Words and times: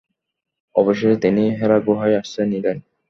অবশেষে 0.75 1.17
তিনি 1.17 1.43
হেরা 1.59 1.77
গুহায় 1.79 2.15
আশ্রয় 2.17 2.47
নিলেন। 2.47 2.77